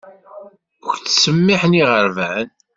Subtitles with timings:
[0.87, 2.47] Ur k-ttsemmiiḥen iɣerban